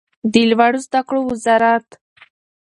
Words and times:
د 0.31 0.33
لوړو 0.49 0.79
زده 0.85 1.01
کړو 1.07 1.21
وزارت 1.31 1.87